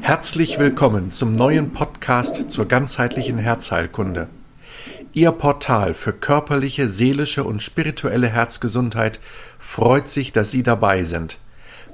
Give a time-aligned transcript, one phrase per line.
[0.00, 4.28] Herzlich willkommen zum neuen Podcast zur ganzheitlichen Herzheilkunde.
[5.12, 9.20] Ihr Portal für körperliche, seelische und spirituelle Herzgesundheit
[9.58, 11.38] freut sich, dass Sie dabei sind.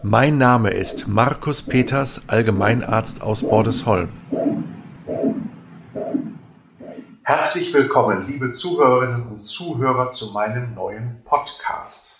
[0.02, 4.08] Mein Name ist Markus Peters, Allgemeinarzt aus Bordesholm.
[7.22, 12.15] Herzlich willkommen, liebe Zuhörerinnen und Zuhörer, zu meinem neuen Podcast.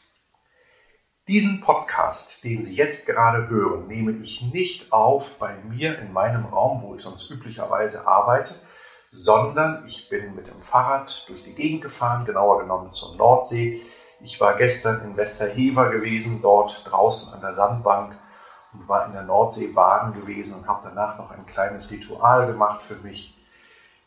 [1.29, 6.47] Diesen Podcast, den Sie jetzt gerade hören, nehme ich nicht auf bei mir in meinem
[6.47, 8.55] Raum, wo ich sonst üblicherweise arbeite,
[9.11, 13.83] sondern ich bin mit dem Fahrrad durch die Gegend gefahren, genauer genommen zur Nordsee.
[14.21, 18.17] Ich war gestern in Westerhever gewesen, dort draußen an der Sandbank
[18.73, 22.85] und war in der Nordsee baden gewesen und habe danach noch ein kleines Ritual gemacht
[22.85, 23.37] für mich.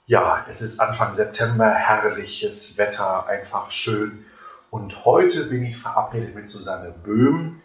[0.05, 4.23] Ja, es ist Anfang September, herrliches Wetter, einfach schön.
[4.71, 7.61] Und heute bin ich verabredet mit Susanne Böhm.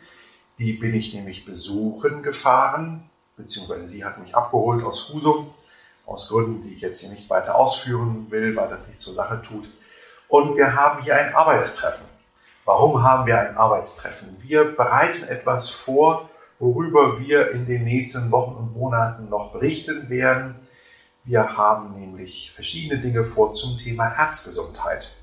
[0.58, 5.52] Die bin ich nämlich besuchen gefahren, beziehungsweise sie hat mich abgeholt aus Husum,
[6.06, 9.42] aus Gründen, die ich jetzt hier nicht weiter ausführen will, weil das nicht zur Sache
[9.42, 9.68] tut.
[10.28, 12.06] Und wir haben hier ein Arbeitstreffen.
[12.64, 14.36] Warum haben wir ein Arbeitstreffen?
[14.40, 20.54] Wir bereiten etwas vor, worüber wir in den nächsten Wochen und Monaten noch berichten werden.
[21.24, 25.16] Wir haben nämlich verschiedene Dinge vor zum Thema Herzgesundheit.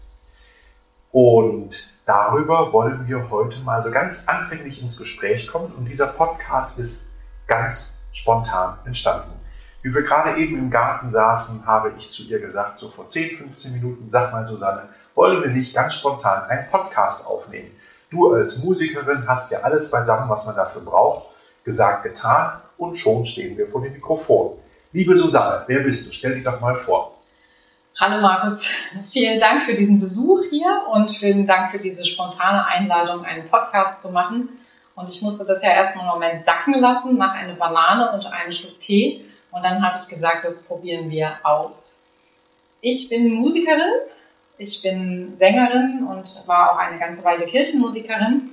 [1.12, 5.74] Und darüber wollen wir heute mal so ganz anfänglich ins Gespräch kommen.
[5.74, 7.14] Und dieser Podcast ist
[7.48, 9.32] ganz spontan entstanden.
[9.82, 13.38] Wie wir gerade eben im Garten saßen, habe ich zu ihr gesagt, so vor 10,
[13.38, 17.72] 15 Minuten, sag mal Susanne, wollen wir nicht ganz spontan einen Podcast aufnehmen?
[18.12, 21.28] Du als Musikerin hast ja alles beisammen, was man dafür braucht.
[21.64, 24.58] Gesagt, getan und schon stehen wir vor dem Mikrofon.
[24.92, 26.14] Liebe Susanne, wer bist du?
[26.14, 27.21] Stell dich doch mal vor.
[28.04, 28.66] Hallo Markus,
[29.12, 34.02] vielen Dank für diesen Besuch hier und vielen Dank für diese spontane Einladung, einen Podcast
[34.02, 34.50] zu machen.
[34.96, 38.54] Und ich musste das ja erstmal einen Moment sacken lassen, nach einer Banane und einem
[38.54, 39.24] Schluck Tee.
[39.52, 42.00] Und dann habe ich gesagt, das probieren wir aus.
[42.82, 44.02] Ich bin Musikerin,
[44.58, 48.50] ich bin Sängerin und war auch eine ganze Weile Kirchenmusikerin.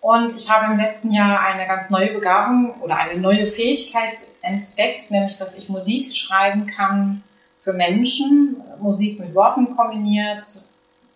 [0.00, 5.10] Und ich habe im letzten Jahr eine ganz neue Begabung oder eine neue Fähigkeit entdeckt,
[5.10, 7.24] nämlich dass ich Musik schreiben kann
[7.62, 10.46] für Menschen, Musik mit Worten kombiniert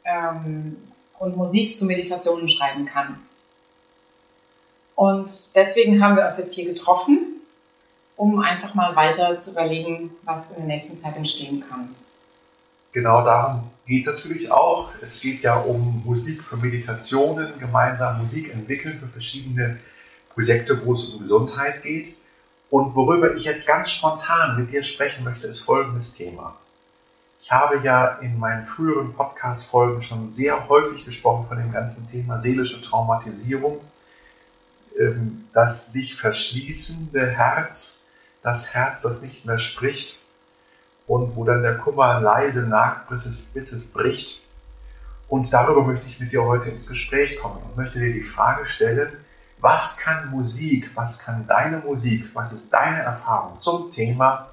[0.05, 0.77] ähm,
[1.19, 3.19] und Musik zu Meditationen schreiben kann.
[4.95, 7.41] Und deswegen haben wir uns jetzt hier getroffen,
[8.17, 11.95] um einfach mal weiter zu überlegen, was in der nächsten Zeit entstehen kann.
[12.93, 14.91] Genau darum geht es natürlich auch.
[15.03, 19.79] Es geht ja um Musik für Meditationen, gemeinsam Musik entwickeln für verschiedene
[20.33, 22.15] Projekte, wo es um Gesundheit geht.
[22.71, 26.57] Und worüber ich jetzt ganz spontan mit dir sprechen möchte, ist folgendes Thema.
[27.39, 32.41] Ich habe ja in meinen früheren Podcast-Folgen schon sehr häufig gesprochen von dem ganzen Thema
[32.41, 33.81] seelische Traumatisierung,
[34.99, 38.09] ähm, das sich verschließende Herz,
[38.43, 40.21] das Herz, das nicht mehr spricht
[41.07, 44.47] und wo dann der Kummer leise nagt, bis es, bis es bricht.
[45.29, 48.65] Und darüber möchte ich mit dir heute ins Gespräch kommen und möchte dir die Frage
[48.65, 49.13] stellen,
[49.65, 54.51] was kann Musik, was kann deine Musik, was ist deine Erfahrung zum Thema,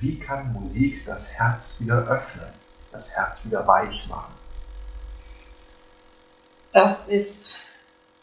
[0.00, 2.52] wie kann Musik das Herz wieder öffnen,
[2.90, 4.34] das Herz wieder weich machen?
[6.72, 7.54] Das ist,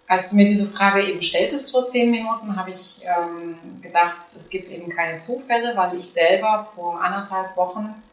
[0.10, 4.50] als du mir diese Frage eben stelltest vor zehn Minuten, habe ich ähm, gedacht, es
[4.50, 8.04] gibt eben keine Zufälle, weil ich selber vor anderthalb Wochen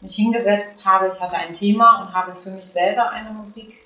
[0.00, 1.08] mich hingesetzt habe.
[1.08, 3.85] Ich hatte ein Thema und habe für mich selber eine Musik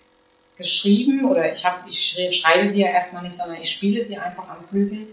[0.61, 4.49] geschrieben oder ich, hab, ich schreibe sie ja erstmal nicht, sondern ich spiele sie einfach
[4.49, 5.09] am Flügel.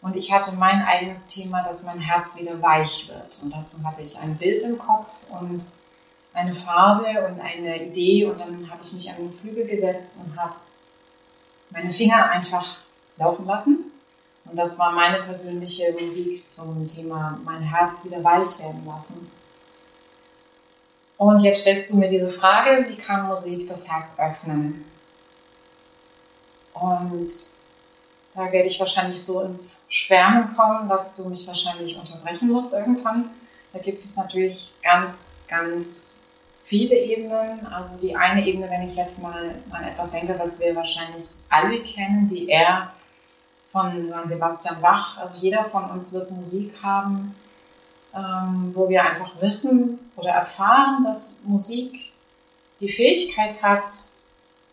[0.00, 3.40] Und ich hatte mein eigenes Thema, dass mein Herz wieder weich wird.
[3.42, 5.64] Und dazu hatte ich ein Bild im Kopf und
[6.32, 8.24] eine Farbe und eine Idee.
[8.24, 10.54] Und dann habe ich mich an den Flügel gesetzt und habe
[11.70, 12.78] meine Finger einfach
[13.18, 13.92] laufen lassen.
[14.44, 19.30] Und das war meine persönliche Musik zum Thema mein Herz wieder weich werden lassen.
[21.18, 24.84] Und jetzt stellst du mir diese Frage, wie kann Musik das Herz öffnen?
[26.74, 27.32] Und
[28.34, 33.30] da werde ich wahrscheinlich so ins Schwärmen kommen, dass du mich wahrscheinlich unterbrechen musst irgendwann.
[33.72, 35.14] Da gibt es natürlich ganz,
[35.48, 36.20] ganz
[36.64, 37.66] viele Ebenen.
[37.66, 41.80] Also die eine Ebene, wenn ich jetzt mal an etwas denke, was wir wahrscheinlich alle
[41.80, 42.92] kennen, die R
[43.72, 45.16] von Sebastian Bach.
[45.16, 47.34] Also jeder von uns wird Musik haben,
[48.16, 52.12] ähm, wo wir einfach wissen oder erfahren, dass Musik
[52.80, 53.98] die Fähigkeit hat,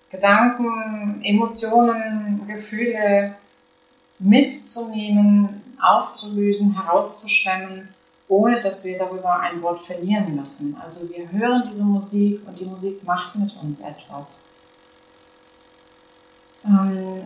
[0.10, 3.36] Gedanken, Emotionen, Gefühle
[4.20, 7.90] mitzunehmen, aufzulösen, herauszuschwemmen,
[8.28, 10.78] ohne dass wir darüber ein Wort verlieren müssen.
[10.82, 14.44] Also wir hören diese Musik und die Musik macht mit uns etwas.
[16.66, 17.24] Ähm,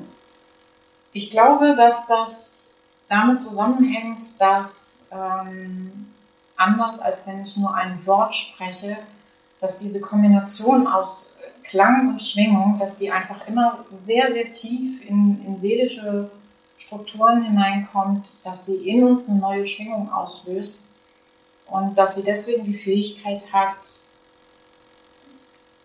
[1.13, 2.73] ich glaube, dass das
[3.09, 6.07] damit zusammenhängt, dass ähm,
[6.56, 8.98] anders als wenn ich nur ein Wort spreche,
[9.59, 15.45] dass diese Kombination aus Klang und Schwingung, dass die einfach immer sehr, sehr tief in,
[15.45, 16.30] in seelische
[16.77, 20.83] Strukturen hineinkommt, dass sie in uns eine neue Schwingung auslöst
[21.68, 24.06] und dass sie deswegen die Fähigkeit hat,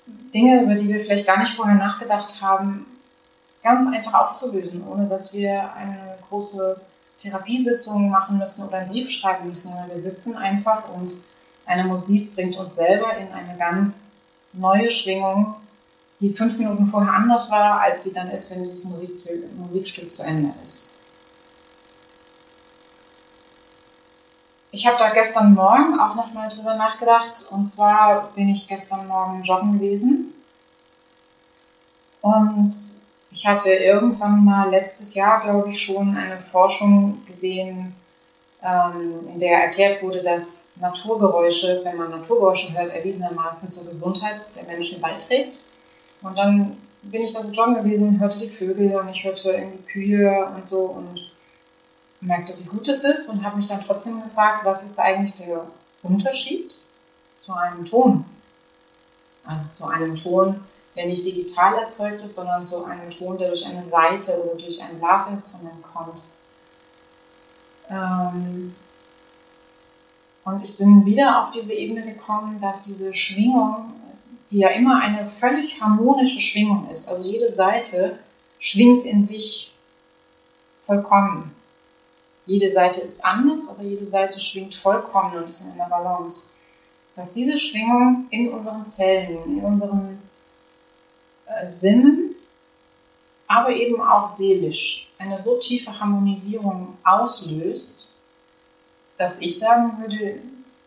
[0.07, 2.87] Dinge, über die wir vielleicht gar nicht vorher nachgedacht haben,
[3.63, 6.81] ganz einfach aufzulösen, ohne dass wir eine große
[7.23, 9.73] Therapiesitzung machen müssen oder einen Brief schreiben müssen.
[9.89, 11.13] Wir sitzen einfach und
[11.65, 14.13] eine Musik bringt uns selber in eine ganz
[14.53, 15.55] neue Schwingung,
[16.21, 20.53] die fünf Minuten vorher anders war, als sie dann ist, wenn dieses Musikstück zu Ende
[20.63, 20.97] ist.
[24.75, 27.45] Ich habe da gestern Morgen auch nochmal drüber nachgedacht.
[27.51, 30.33] Und zwar bin ich gestern Morgen joggen gewesen.
[32.23, 32.75] Und
[33.32, 37.94] ich hatte irgendwann mal letztes Jahr, glaube ich, schon eine Forschung gesehen,
[38.62, 44.64] ähm, in der erklärt wurde, dass Naturgeräusche, wenn man Naturgeräusche hört, erwiesenermaßen zur Gesundheit der
[44.64, 45.61] Menschen beiträgt.
[46.20, 49.82] Und dann bin ich dann joggen gewesen und hörte die Vögel und ich hörte irgendwie
[49.82, 51.32] Kühe und so und
[52.20, 55.67] merkte, wie gut es ist und habe mich dann trotzdem gefragt, was ist eigentlich der
[56.05, 56.73] Unterschied
[57.37, 58.25] zu einem Ton?
[59.44, 60.62] Also zu einem Ton,
[60.94, 64.83] der nicht digital erzeugt ist, sondern so einen Ton, der durch eine Saite oder durch
[64.83, 66.23] ein Blasinstrument kommt.
[67.91, 68.75] Ähm
[70.44, 73.93] und ich bin wieder auf diese Ebene gekommen, dass diese Schwingung,
[74.50, 78.19] die ja immer eine völlig harmonische Schwingung ist, also jede Seite
[78.59, 79.73] schwingt in sich
[80.85, 81.55] vollkommen.
[82.44, 86.49] Jede Seite ist anders, aber jede Seite schwingt vollkommen und ist in einer Balance.
[87.15, 90.12] Dass diese Schwingung in unseren Zellen, in unseren
[91.71, 92.35] Sinnen,
[93.47, 98.15] aber eben auch seelisch eine so tiefe Harmonisierung auslöst,
[99.19, 100.41] dass ich sagen würde,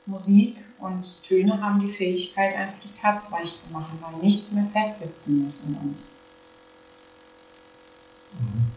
[0.06, 4.68] Musik und Töne haben die Fähigkeit, einfach das Herz weich zu machen, weil nichts mehr
[4.72, 6.06] festsitzen muss in uns.
[8.40, 8.72] Mhm.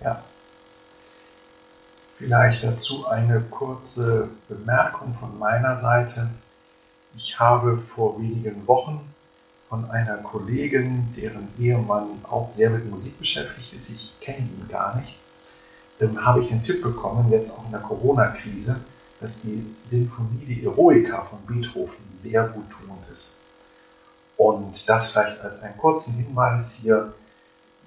[0.00, 0.22] Ja.
[2.14, 6.30] Vielleicht dazu eine kurze Bemerkung von meiner Seite.
[7.16, 9.00] Ich habe vor wenigen Wochen
[9.68, 14.96] von einer Kollegin, deren Ehemann auch sehr mit Musik beschäftigt ist, ich kenne ihn gar
[14.96, 15.18] nicht,
[16.00, 18.80] ähm, habe ich den Tipp bekommen, jetzt auch in der Corona-Krise,
[19.20, 23.40] dass die Sinfonie, die Eroica von Beethoven sehr gut tuend ist.
[24.36, 27.12] Und das vielleicht als einen kurzen Hinweis hier,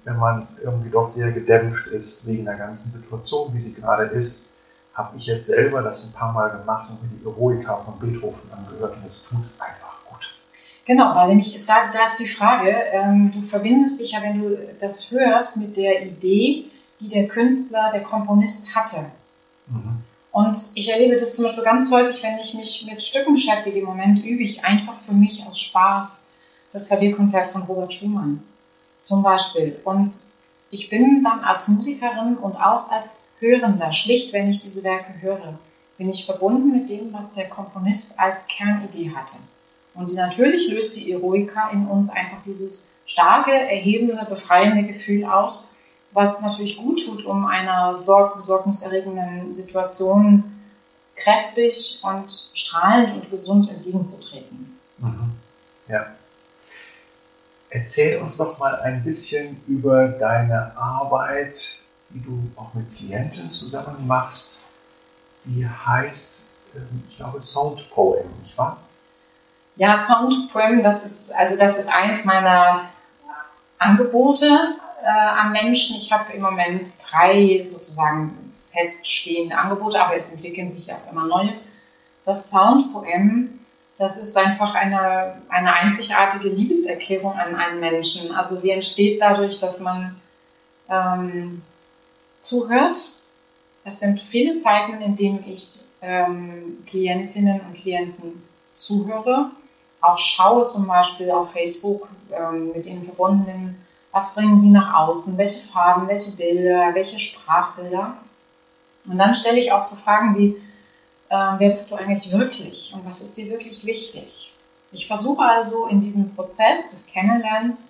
[0.04, 4.46] wenn man irgendwie doch sehr gedämpft ist wegen der ganzen Situation, wie sie gerade ist,
[4.94, 8.52] habe ich jetzt selber das ein paar Mal gemacht und mir die Eroica von Beethoven
[8.52, 9.91] angehört und es tut einfach
[10.84, 14.42] Genau, weil nämlich ist da, da ist die Frage, ähm, du verbindest dich ja, wenn
[14.42, 16.64] du das hörst, mit der Idee,
[17.00, 19.06] die der Künstler, der Komponist hatte.
[19.68, 20.02] Mhm.
[20.32, 23.78] Und ich erlebe das zum Beispiel ganz häufig, wenn ich mich mit Stücken beschäftige.
[23.78, 26.30] Im Moment übe ich einfach für mich aus Spaß
[26.72, 28.42] das Klavierkonzert von Robert Schumann
[29.00, 29.78] zum Beispiel.
[29.84, 30.16] Und
[30.70, 35.58] ich bin dann als Musikerin und auch als Hörender, schlicht wenn ich diese Werke höre,
[35.98, 39.36] bin ich verbunden mit dem, was der Komponist als Kernidee hatte.
[39.94, 45.70] Und natürlich löst die Eroika in uns einfach dieses starke, erhebende, befreiende Gefühl aus,
[46.12, 50.44] was natürlich gut tut, um einer sorg besorgniserregenden Situation
[51.16, 54.78] kräftig und strahlend und gesund entgegenzutreten.
[54.98, 55.32] Mhm.
[55.88, 56.06] Ja.
[57.70, 61.80] Erzähl uns doch mal ein bisschen über deine Arbeit,
[62.10, 64.64] die du auch mit Klienten zusammen machst.
[65.44, 68.78] Die heißt, ähm, ich glaube, Sound Poem, nicht wahr?
[69.76, 72.90] Ja, Soundpoem, das ist, also das ist eins meiner
[73.78, 74.46] Angebote
[75.02, 75.96] äh, an Menschen.
[75.96, 81.54] Ich habe im Moment drei sozusagen feststehende Angebote, aber es entwickeln sich auch immer neue.
[82.24, 83.60] Das Soundpoem,
[83.98, 88.34] das ist einfach eine, eine einzigartige Liebeserklärung an einen Menschen.
[88.34, 90.20] Also sie entsteht dadurch, dass man
[90.88, 91.62] ähm,
[92.40, 92.98] zuhört.
[93.84, 99.50] Es sind viele Zeiten, in denen ich ähm, Klientinnen und Klienten zuhöre
[100.02, 103.76] auch schaue, zum Beispiel auf Facebook ähm, mit ihnen verbunden bin,
[104.10, 108.16] was bringen sie nach außen, welche Farben, welche Bilder, welche Sprachbilder.
[109.06, 110.56] Und dann stelle ich auch so Fragen wie,
[111.28, 114.52] äh, wer bist du eigentlich wirklich und was ist dir wirklich wichtig?
[114.90, 117.88] Ich versuche also in diesem Prozess des Kennenlernens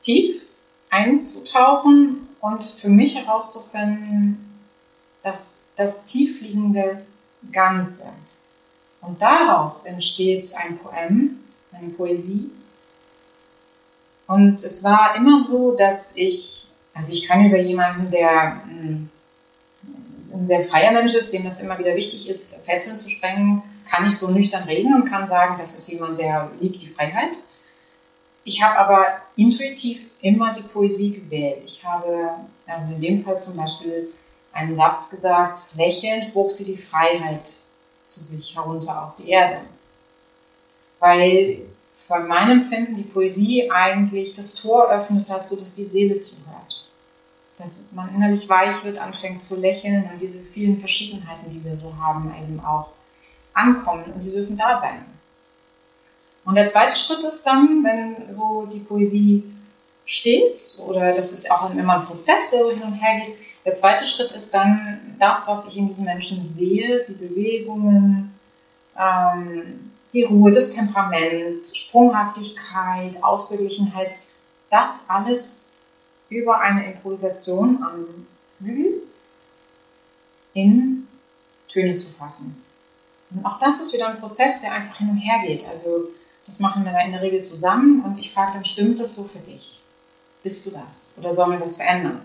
[0.00, 0.46] tief
[0.90, 4.62] einzutauchen und für mich herauszufinden,
[5.24, 7.04] dass das tiefliegende
[7.50, 8.12] Ganze,
[9.06, 11.40] und daraus entsteht ein Poem,
[11.72, 12.50] eine Poesie.
[14.26, 19.10] Und es war immer so, dass ich, also ich kann über jemanden, der hm,
[20.32, 24.06] ein sehr freier Mensch ist, dem das immer wieder wichtig ist, Fesseln zu sprengen, kann
[24.06, 27.36] ich so nüchtern reden und kann sagen, das ist jemand, der liebt die Freiheit.
[28.42, 29.06] Ich habe aber
[29.36, 31.64] intuitiv immer die Poesie gewählt.
[31.64, 32.30] Ich habe
[32.66, 34.08] also in dem Fall zum Beispiel
[34.52, 37.63] einen Satz gesagt, lächelnd wog sie die Freiheit
[38.14, 39.60] zu sich herunter auf die Erde.
[41.00, 41.62] Weil
[42.06, 46.88] von meinem Empfinden die Poesie eigentlich das Tor öffnet dazu, dass die Seele zuhört.
[47.58, 51.94] Dass man innerlich weich wird, anfängt zu lächeln und diese vielen Verschiedenheiten, die wir so
[51.96, 52.88] haben, eben auch
[53.52, 55.04] ankommen und sie dürfen da sein.
[56.44, 59.53] Und der zweite Schritt ist dann, wenn so die Poesie
[60.06, 63.74] steht, oder das ist auch immer ein Prozess, der so hin und her geht, der
[63.74, 68.38] zweite Schritt ist dann das, was ich in diesen Menschen sehe, die Bewegungen,
[68.98, 74.14] ähm, die Ruhe, das Temperament, Sprunghaftigkeit, Ausgeglichenheit,
[74.70, 75.72] das alles
[76.28, 78.26] über eine Improvisation am
[78.58, 79.02] Flügel
[80.52, 81.08] in
[81.68, 82.62] Töne zu fassen.
[83.30, 85.66] Und auch das ist wieder ein Prozess, der einfach hin und her geht.
[85.68, 86.08] Also
[86.44, 89.24] das machen wir da in der Regel zusammen und ich frage dann, stimmt das so
[89.24, 89.80] für dich?
[90.44, 91.16] Bist du das?
[91.18, 92.20] Oder sollen wir das verändern?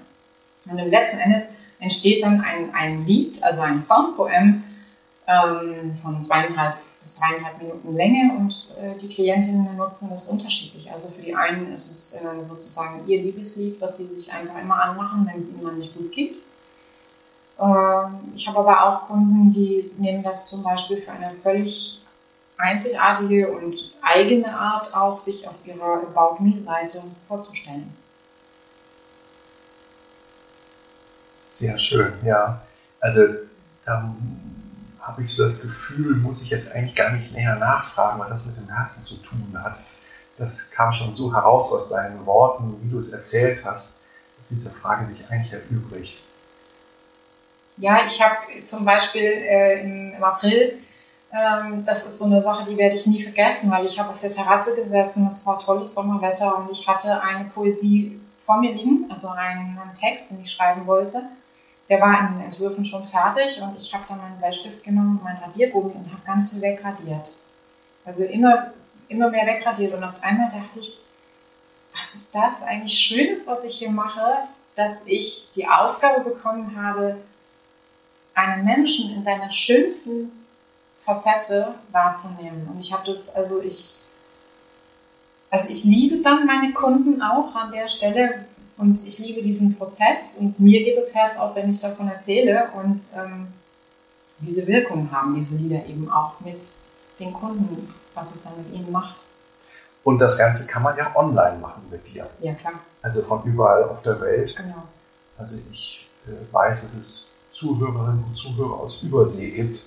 [0.65, 1.43] Und im letzten Endes
[1.79, 4.63] entsteht dann ein, ein Lied, also ein Soundpoem
[5.25, 10.91] ähm, von zweieinhalb bis dreieinhalb Minuten Länge und äh, die Klientinnen nutzen das unterschiedlich.
[10.91, 14.81] Also für die einen ist es äh, sozusagen ihr Liebeslied, was sie sich einfach immer
[14.83, 16.39] anmachen, wenn es ihnen mal nicht gut geht.
[17.57, 22.03] Ähm, ich habe aber auch Kunden, die nehmen das zum Beispiel für eine völlig
[22.57, 27.93] einzigartige und eigene Art auch, sich auf ihrer About Me-Seite vorzustellen.
[31.59, 32.61] Sehr schön, ja.
[33.01, 33.21] Also
[33.83, 34.15] da
[35.01, 38.45] habe ich so das Gefühl, muss ich jetzt eigentlich gar nicht näher nachfragen, was das
[38.45, 39.77] mit dem Herzen zu tun hat.
[40.37, 43.99] Das kam schon so heraus aus deinen Worten, wie du es erzählt hast,
[44.37, 46.23] dass diese Frage sich eigentlich erübrigt.
[47.75, 49.81] Ja, ich habe zum Beispiel äh,
[50.15, 50.79] im, April,
[51.33, 54.19] ähm, das ist so eine Sache, die werde ich nie vergessen, weil ich habe auf
[54.19, 59.07] der Terrasse gesessen, es war tolles Sommerwetter und ich hatte eine Poesie vor mir liegen,
[59.11, 61.23] also einen, einen Text, den ich schreiben wollte.
[61.89, 65.39] Der war in den Entwürfen schon fertig und ich habe dann meinen Bleistift genommen, meinen
[65.39, 67.39] Radiergummi und habe ganz viel wegradiert.
[68.05, 68.73] Also immer,
[69.07, 70.99] immer mehr wegradiert und auf einmal dachte ich,
[71.95, 77.17] was ist das eigentlich Schönes, was ich hier mache, dass ich die Aufgabe bekommen habe,
[78.35, 80.31] einen Menschen in seiner schönsten
[81.01, 82.67] Facette wahrzunehmen.
[82.67, 83.95] Und ich habe das, also ich,
[85.49, 88.45] also ich liebe dann meine Kunden auch an der Stelle
[88.79, 92.69] und ich liebe diesen Prozess und mir geht das Herz auch, wenn ich davon erzähle
[92.75, 93.47] und ähm,
[94.39, 96.63] diese Wirkung haben diese Lieder eben auch mit
[97.19, 99.17] den Kunden, was es dann mit ihnen macht.
[100.05, 102.29] Und das Ganze kann man ja online machen mit dir.
[102.39, 102.75] Ja, klar.
[103.01, 104.55] Also von überall auf der Welt.
[104.55, 104.83] Genau.
[105.37, 109.83] Also ich äh, weiß, dass es Zuhörerinnen und Zuhörer aus Übersee gibt,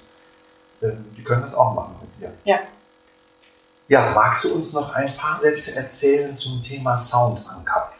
[0.83, 2.33] ähm, die können das auch machen mit dir.
[2.45, 2.59] Ja.
[3.89, 7.92] Ja, magst du uns noch ein paar Sätze erzählen zum Thema Soundanker?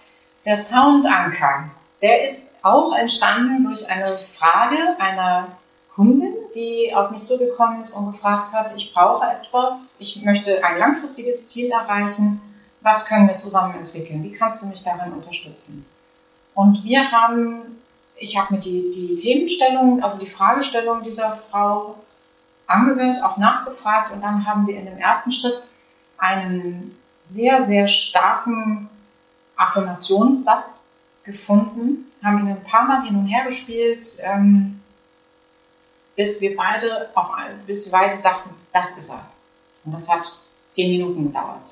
[0.45, 1.71] Der Soundanker,
[2.01, 5.49] der ist auch entstanden durch eine Frage einer
[5.95, 10.79] Kundin, die auf mich zugekommen ist und gefragt hat, ich brauche etwas, ich möchte ein
[10.79, 12.41] langfristiges Ziel erreichen,
[12.81, 14.25] was können wir zusammen entwickeln?
[14.25, 15.87] Wie kannst du mich darin unterstützen?
[16.55, 17.79] Und wir haben
[18.23, 21.97] ich habe mir die, die Themenstellung, also die Fragestellung dieser Frau
[22.67, 25.63] angehört, auch nachgefragt und dann haben wir in dem ersten Schritt
[26.19, 26.97] einen
[27.29, 28.89] sehr, sehr starken
[29.63, 30.85] Affirmationssatz
[31.25, 34.81] gefunden, haben ihn ein paar Mal hin und her gespielt, ähm,
[36.17, 37.31] bis wir beide auf,
[37.67, 39.27] bis wir beide sagten, das ist er.
[39.85, 40.29] Und das hat
[40.69, 41.71] zehn Minuten gedauert.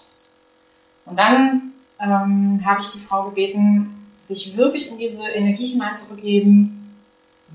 [1.05, 6.97] Und dann ähm, habe ich die Frau gebeten, sich wirklich in diese Energie hineinzubegeben,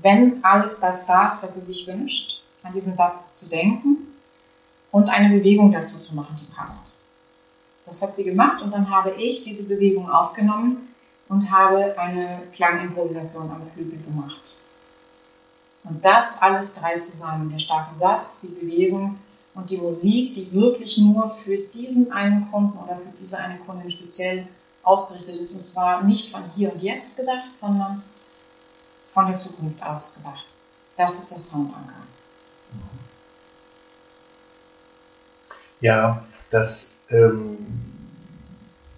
[0.02, 3.98] wenn alles das da ist, was sie sich wünscht, an diesen Satz zu denken
[4.90, 6.95] und eine Bewegung dazu zu machen, die passt.
[7.86, 10.94] Das hat sie gemacht und dann habe ich diese Bewegung aufgenommen
[11.28, 14.56] und habe eine Klangimprovisation am Flügel gemacht.
[15.84, 19.18] Und das alles drei zusammen, der starke Satz, die Bewegung
[19.54, 23.90] und die Musik, die wirklich nur für diesen einen Kunden oder für diese eine Kundin
[23.90, 24.46] speziell
[24.82, 25.54] ausgerichtet ist.
[25.54, 28.02] Und zwar nicht von hier und jetzt gedacht, sondern
[29.12, 30.44] von der Zukunft aus gedacht.
[30.96, 31.94] Das ist der Soundanker.
[35.80, 37.58] Ja, das, ähm,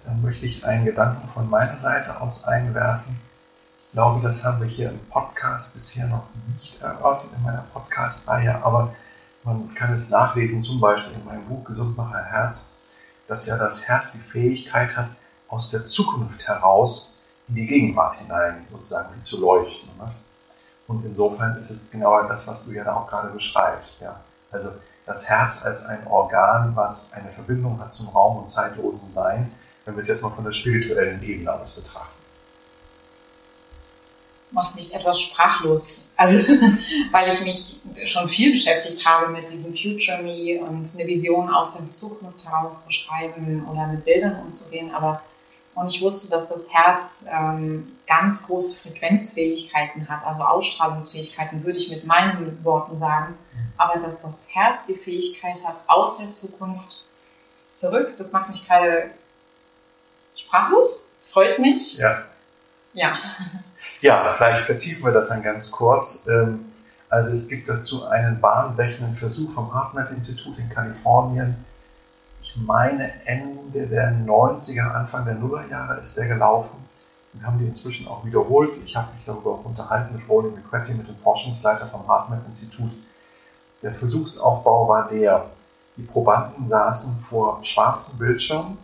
[0.05, 3.21] da möchte ich einen Gedanken von meiner Seite aus einwerfen.
[3.79, 8.63] Ich glaube, das haben wir hier im Podcast bisher noch nicht erörtert in meiner Podcast-Reihe,
[8.63, 8.95] aber
[9.45, 12.81] man kann es nachlesen, zum Beispiel in meinem Buch Gesundmacher Herz,
[13.27, 15.09] dass ja das Herz die Fähigkeit hat,
[15.49, 19.89] aus der Zukunft heraus in die Gegenwart hinein sozusagen zu leuchten.
[19.99, 20.13] Ne?
[20.87, 24.03] Und insofern ist es genau das, was du ja da auch gerade beschreibst.
[24.03, 24.21] Ja.
[24.51, 24.71] Also
[25.09, 29.51] das Herz als ein Organ, was eine Verbindung hat zum Raum und zeitlosen Sein,
[29.85, 32.15] wenn wir es jetzt mal von der spirituellen Ebene aus betrachten.
[34.51, 36.53] Machst mich etwas sprachlos, also
[37.11, 41.77] weil ich mich schon viel beschäftigt habe mit diesem Future Me und eine Vision aus
[41.77, 45.23] der Zukunft heraus zu schreiben oder mit Bildern umzugehen, aber
[45.79, 51.89] und ich wusste, dass das Herz ähm, ganz große Frequenzfähigkeiten hat, also Ausstrahlungsfähigkeiten, würde ich
[51.91, 53.35] mit meinen Worten sagen.
[53.77, 57.05] Aber dass das Herz die Fähigkeit hat, aus der Zukunft
[57.77, 59.11] zurück, das macht mich gerade
[60.35, 61.99] sprachlos, freut mich.
[61.99, 62.25] Ja.
[62.95, 63.17] Ja.
[64.01, 66.27] Ja, vielleicht vertiefen wir das dann ganz kurz.
[66.27, 66.73] Ähm,
[67.09, 71.65] also es gibt dazu einen bahnbrechenden Versuch vom HeartMath-Institut in Kalifornien,
[72.41, 76.77] ich meine Ende der 90er, Anfang der Nullerjahre ist der gelaufen.
[77.35, 78.77] Den haben die inzwischen auch wiederholt.
[78.85, 82.93] Ich habe mich darüber auch unterhalten mit Roland McCretty, mit dem Forschungsleiter vom HeartMath-Institut.
[83.83, 85.51] Der Versuchsaufbau war der,
[85.97, 88.79] die Probanden saßen vor schwarzen Bildschirmen,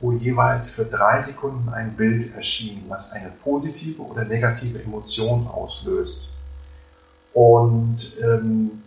[0.00, 6.36] wo jeweils für drei Sekunden ein Bild erschien, was eine positive oder negative Emotion auslöst.
[7.32, 8.82] Und ähm,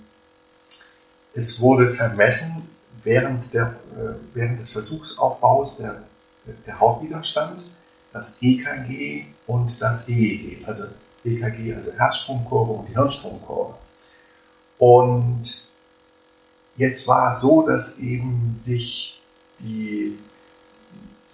[1.33, 2.70] es wurde vermessen,
[3.03, 6.03] während, der, äh, während des Versuchsaufbaus der,
[6.65, 7.71] der Hautwiderstand,
[8.13, 10.85] das EKG und das EEG, also
[11.23, 13.75] EKG, also Herzstromkurve und die Hirnstromkurve.
[14.77, 15.67] Und
[16.75, 19.21] jetzt war es so, dass eben sich
[19.59, 20.17] die,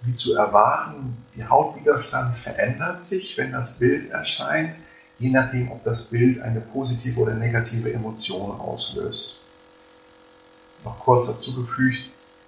[0.02, 4.74] wie zu erwarten, die Hautwiderstand verändert sich, wenn das Bild erscheint,
[5.18, 9.47] je nachdem, ob das Bild eine positive oder negative Emotion auslöst
[10.84, 12.04] noch kurz dazu gefügt,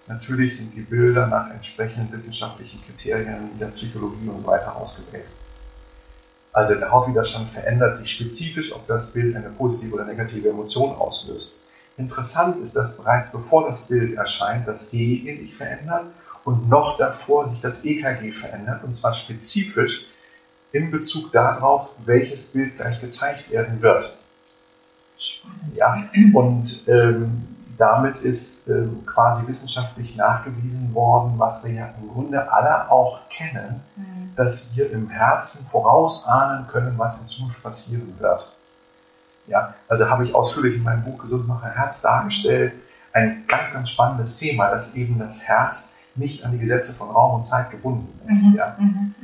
[0.06, 5.26] natürlich sind die Bilder nach entsprechenden wissenschaftlichen Kriterien der Psychologie und weiter ausgewählt.
[6.52, 11.64] Also der Hautwiderstand verändert sich spezifisch, ob das Bild eine positive oder negative Emotion auslöst.
[11.96, 16.06] Interessant ist, dass bereits bevor das Bild erscheint, das EEG sich verändert
[16.44, 20.06] und noch davor sich das EKG verändert, und zwar spezifisch
[20.72, 24.18] in Bezug darauf, welches Bild gleich gezeigt werden wird.
[25.18, 25.76] Spannend.
[25.76, 27.46] Ja, und ähm,
[27.80, 33.80] damit ist ähm, quasi wissenschaftlich nachgewiesen worden, was wir ja im Grunde alle auch kennen,
[33.96, 34.32] mhm.
[34.36, 38.54] dass wir im Herzen vorausahnen können, was in Zukunft passieren wird.
[39.46, 42.74] Ja, also habe ich ausführlich in meinem Buch Gesundmacher Herz dargestellt.
[43.14, 47.36] Ein ganz, ganz spannendes Thema, dass eben das Herz nicht an die Gesetze von Raum
[47.36, 48.44] und Zeit gebunden ist.
[48.44, 48.54] Mhm.
[48.54, 48.76] Ja.
[48.78, 49.14] Mhm.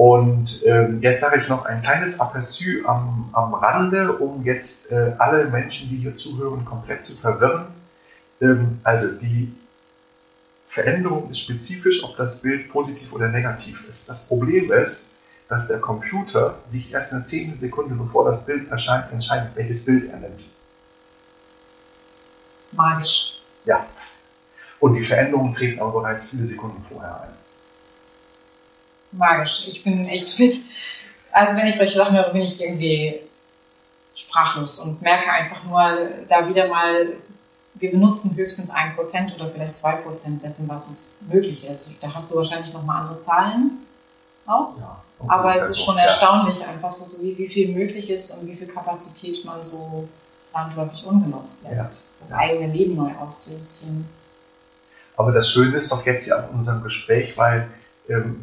[0.00, 5.12] Und ähm, jetzt sage ich noch ein kleines Aperçu am, am Rande, um jetzt äh,
[5.18, 7.66] alle Menschen, die hier zuhören, komplett zu verwirren.
[8.40, 9.52] Ähm, also die
[10.66, 14.08] Veränderung ist spezifisch, ob das Bild positiv oder negativ ist.
[14.08, 15.16] Das Problem ist,
[15.48, 20.16] dass der Computer sich erst eine Zehntelsekunde bevor das Bild erscheint, entscheidet, welches Bild er
[20.16, 20.40] nimmt.
[22.72, 23.42] Magisch.
[23.66, 23.84] Ja.
[24.78, 27.34] Und die Veränderungen treten aber bereits viele Sekunden vorher ein
[29.12, 29.66] magisch.
[29.68, 30.56] Ich bin echt mit,
[31.32, 33.20] also wenn ich solche Sachen höre, bin ich irgendwie
[34.14, 37.14] sprachlos und merke einfach nur da wieder mal,
[37.74, 42.02] wir benutzen höchstens ein Prozent oder vielleicht zwei Prozent dessen, was uns möglich ist.
[42.02, 43.86] Da hast du wahrscheinlich nochmal andere Zahlen
[44.46, 44.76] auch.
[44.78, 46.02] Ja, okay, Aber es ist schon ja.
[46.02, 50.08] erstaunlich einfach so, wie, wie viel möglich ist und wie viel Kapazität man so
[50.52, 52.26] landläufig ungenutzt lässt, ja.
[52.28, 54.08] das eigene Leben neu auszujustieren.
[55.16, 57.68] Aber das Schöne ist doch jetzt ja an unserem Gespräch, weil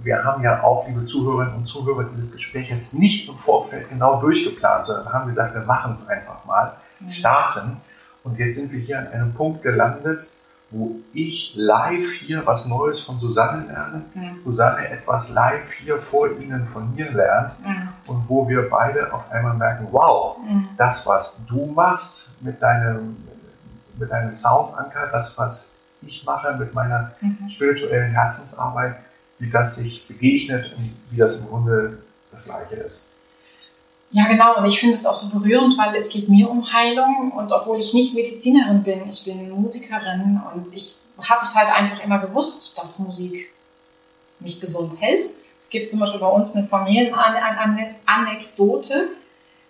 [0.04, 4.22] wir haben ja auch, liebe Zuhörerinnen und Zuhörer, dieses Gespräch jetzt nicht im Vorfeld genau
[4.22, 7.10] durchgeplant, sondern haben gesagt, wir machen es einfach mal, mhm.
[7.10, 7.82] starten.
[8.24, 10.30] Und jetzt sind wir hier an einem Punkt gelandet,
[10.70, 14.42] wo ich live hier was Neues von Susanne lerne, mhm.
[14.44, 17.90] Susanne etwas live hier vor Ihnen von mir lernt mhm.
[18.08, 20.70] und wo wir beide auf einmal merken, wow, mhm.
[20.78, 23.18] das, was du machst mit deinem,
[23.98, 27.50] mit deinem Soundanker, das, was ich mache mit meiner mhm.
[27.50, 28.98] spirituellen Herzensarbeit,
[29.40, 31.98] wie das sich begegnet und wie das im Grunde
[32.32, 33.14] das Gleiche ist.
[34.12, 34.58] Ja, genau.
[34.58, 37.34] Und ich finde es auch so berührend, weil es geht mir um Heilung.
[37.34, 42.02] Und obwohl ich nicht Medizinerin bin, ich bin Musikerin und ich habe es halt einfach
[42.04, 43.50] immer gewusst, dass Musik
[44.40, 45.28] mich gesund hält.
[45.60, 49.10] Es gibt zum Beispiel bei uns eine Familienanekdote.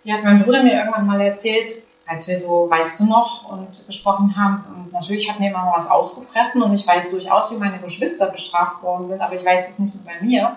[0.04, 1.66] Die hat mein Bruder mir irgendwann mal erzählt,
[2.08, 4.64] als wir so, weißt du noch, und gesprochen haben.
[4.74, 8.82] Und natürlich hat mir immer was ausgefressen und ich weiß durchaus, wie meine Geschwister bestraft
[8.82, 10.56] worden sind, aber ich weiß es nicht nur bei mir.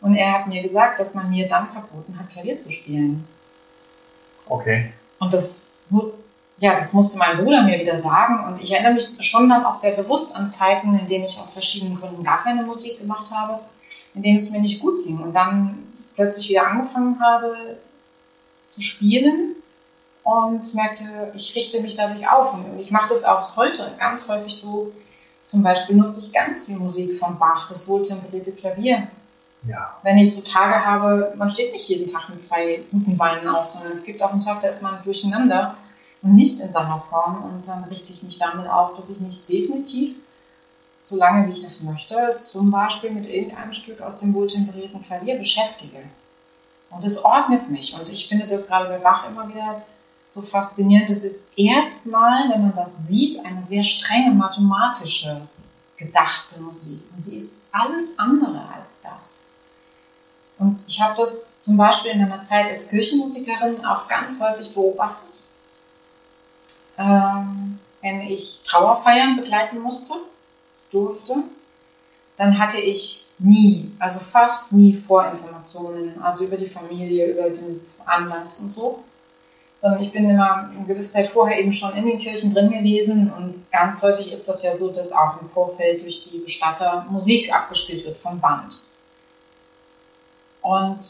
[0.00, 3.26] Und er hat mir gesagt, dass man mir dann verboten hat, Klavier zu spielen.
[4.48, 4.92] Okay.
[5.20, 5.76] Und das,
[6.58, 8.44] ja, das musste mein Bruder mir wieder sagen.
[8.46, 11.52] Und ich erinnere mich schon dann auch sehr bewusst an Zeiten, in denen ich aus
[11.52, 13.60] verschiedenen Gründen gar keine Musik gemacht habe,
[14.14, 15.18] in denen es mir nicht gut ging.
[15.18, 15.78] Und dann
[16.16, 17.78] plötzlich wieder angefangen habe,
[18.68, 19.54] zu spielen
[20.28, 22.52] und merkte, ich richte mich dadurch auf.
[22.52, 24.92] Und ich mache das auch heute ganz häufig so.
[25.44, 29.08] Zum Beispiel nutze ich ganz viel Musik von Bach, das wohltemperierte Klavier.
[29.66, 29.96] Ja.
[30.02, 33.66] Wenn ich so Tage habe, man steht nicht jeden Tag mit zwei guten Beinen auf,
[33.66, 35.76] sondern es gibt auch einen Tag, da ist man durcheinander
[36.20, 37.44] und nicht in seiner Form.
[37.44, 40.16] Und dann richte ich mich damit auf, dass ich mich definitiv,
[41.00, 46.02] solange wie ich das möchte, zum Beispiel mit irgendeinem Stück aus dem wohltemperierten Klavier beschäftige.
[46.90, 47.98] Und es ordnet mich.
[47.98, 49.82] Und ich finde das gerade bei Bach immer wieder
[50.28, 51.10] so faszinierend.
[51.10, 55.42] Es ist erstmal, wenn man das sieht, eine sehr strenge mathematische
[55.96, 57.02] gedachte Musik.
[57.14, 59.46] Und sie ist alles andere als das.
[60.58, 65.42] Und ich habe das zum Beispiel in meiner Zeit als Kirchenmusikerin auch ganz häufig beobachtet.
[66.96, 70.14] Ähm, wenn ich Trauerfeiern begleiten musste,
[70.90, 71.44] durfte,
[72.36, 78.60] dann hatte ich nie, also fast nie Vorinformationen, also über die Familie, über den Anlass
[78.60, 79.04] und so,
[79.80, 83.32] sondern ich bin immer eine gewisse Zeit vorher eben schon in den Kirchen drin gewesen
[83.32, 87.52] und ganz häufig ist das ja so, dass auch im Vorfeld durch die Bestatter Musik
[87.52, 88.82] abgespielt wird vom Band.
[90.62, 91.00] Und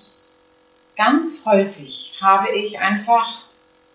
[0.96, 3.42] ganz häufig habe ich einfach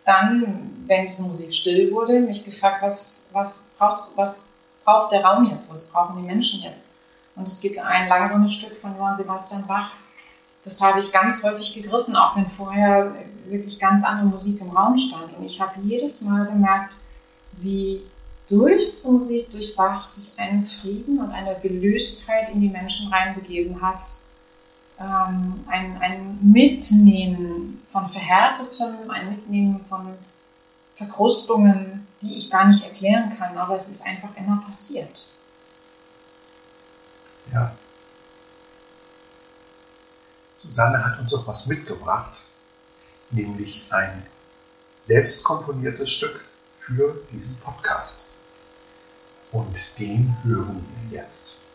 [0.05, 4.47] dann, wenn diese Musik still wurde, mich gefragt, was, was, brauchst, was
[4.83, 6.81] braucht der Raum jetzt, was brauchen die Menschen jetzt?
[7.35, 9.91] Und es gibt ein langsames Stück von Johann Sebastian Bach,
[10.63, 13.15] das habe ich ganz häufig gegriffen, auch wenn vorher
[13.47, 15.37] wirklich ganz andere Musik im Raum stand.
[15.37, 16.95] Und ich habe jedes Mal gemerkt,
[17.57, 18.03] wie
[18.49, 23.81] durch diese Musik, durch Bach, sich ein Frieden und eine Gelöstheit in die Menschen reinbegeben
[23.81, 24.01] hat.
[24.99, 30.13] Ähm, ein, ein Mitnehmen von Verhärtetem, ein Mitnehmen von
[30.95, 35.29] Verkrustungen, die ich gar nicht erklären kann, aber es ist einfach immer passiert.
[37.51, 37.75] Ja.
[40.63, 42.39] Susanne hat uns auch was mitgebracht,
[43.31, 44.25] nämlich ein
[45.03, 48.29] selbst komponiertes Stück für diesen Podcast.
[49.51, 51.65] Und den hören wir jetzt.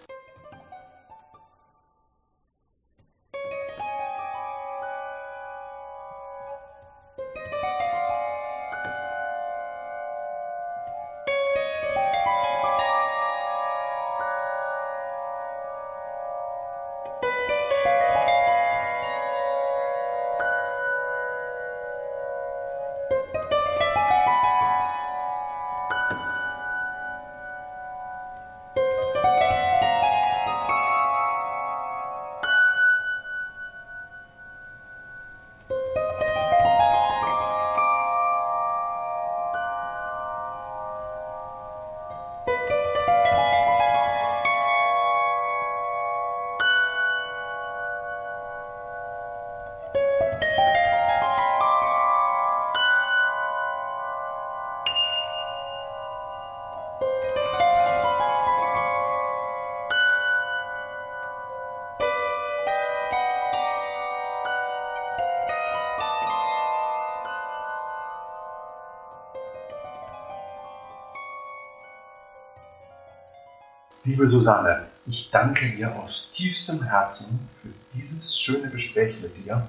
[74.18, 79.68] Liebe Susanne, ich danke dir aus tiefstem Herzen für dieses schöne Gespräch mit dir,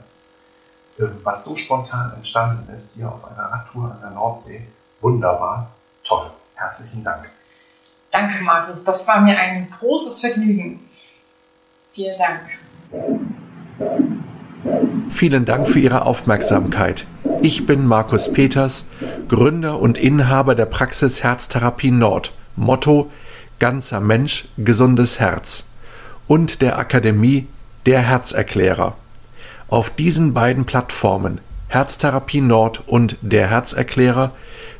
[0.97, 4.65] ähm, was so spontan entstanden ist hier auf einer Radtour an der Nordsee.
[5.01, 5.69] Wunderbar,
[6.03, 6.31] toll.
[6.55, 7.29] Herzlichen Dank.
[8.09, 8.83] Danke, Markus.
[8.83, 10.79] Das war mir ein großes Vergnügen.
[11.93, 12.41] Vielen Dank.
[15.12, 17.05] Vielen Dank für Ihre Aufmerksamkeit.
[17.43, 18.88] Ich bin Markus Peters,
[19.27, 22.33] Gründer und Inhaber der Praxis Herztherapie Nord.
[22.55, 23.12] Motto
[23.59, 25.67] ganzer Mensch, gesundes Herz
[26.27, 27.47] und der Akademie
[27.85, 28.95] Der Herzerklärer.
[29.67, 34.31] Auf diesen beiden Plattformen Herztherapie Nord und Der Herzerklärer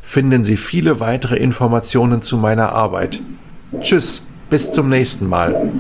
[0.02, 3.20] finden Sie viele weitere Informationen zu meiner Arbeit.
[3.82, 5.72] Tschüss, bis zum nächsten Mal.